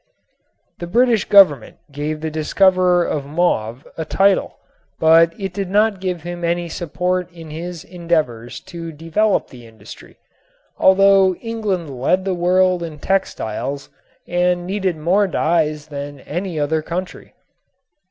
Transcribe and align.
The 0.79 0.87
British 0.87 1.25
Government 1.25 1.77
gave 1.91 2.21
the 2.21 2.31
discoverer 2.31 3.05
of 3.05 3.27
mauve 3.27 3.85
a 3.99 4.03
title, 4.03 4.57
but 4.99 5.31
it 5.39 5.53
did 5.53 5.69
not 5.69 6.01
give 6.01 6.23
him 6.23 6.43
any 6.43 6.69
support 6.69 7.31
in 7.31 7.51
his 7.51 7.83
endeavors 7.83 8.59
to 8.61 8.91
develop 8.91 9.49
the 9.49 9.67
industry, 9.67 10.17
although 10.79 11.35
England 11.35 11.91
led 12.01 12.25
the 12.25 12.33
world 12.33 12.81
in 12.81 12.97
textiles 12.97 13.89
and 14.27 14.65
needed 14.65 14.97
more 14.97 15.27
dyes 15.27 15.85
than 15.85 16.21
any 16.21 16.59
other 16.59 16.81
country. 16.81 17.35